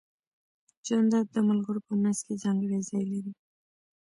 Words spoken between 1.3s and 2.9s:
د ملګرو په منځ کې ځانګړی